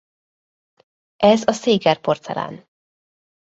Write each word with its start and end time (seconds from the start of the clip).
Ez 1.23 1.47
a 1.47 1.51
Seger-porcelán. 1.53 2.65